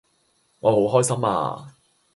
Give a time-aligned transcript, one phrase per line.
[0.61, 1.75] 我好開心呀